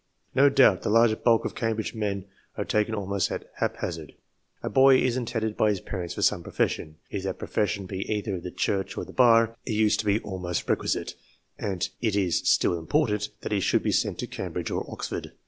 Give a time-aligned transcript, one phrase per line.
[0.33, 2.25] No doubt the large bulk of Cambridge men
[2.57, 4.13] are taken almost at hap hazard.
[4.63, 8.39] A boy is intended by his parents for some profession; if that profession be either
[8.39, 11.13] the Church or the Bar, it used to be almost requisite,
[11.59, 15.33] and it is still important, that he should be sent to Cambridge or Oxford.